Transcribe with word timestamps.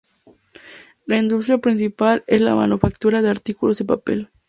La 1.05 1.17
industria 1.19 1.59
principal 1.59 2.23
es 2.25 2.41
la 2.41 2.55
manufactura 2.55 3.21
de 3.21 3.29
artículos 3.29 3.77
de 3.77 3.85
papel. 3.85 4.29